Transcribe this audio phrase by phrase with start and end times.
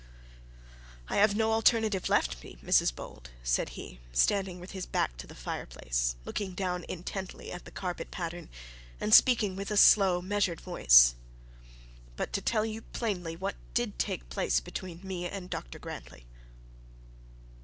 [1.09, 5.15] 'I have no alternative left to me, Mrs Bold,' said he, standing with his back
[5.17, 8.49] to the fire place, looking down intently at the carpet pattern
[8.99, 11.13] and speaking with a slow measured voice,
[12.15, 16.25] 'but to tell you plainly what did take place between me and Dr Grantly.'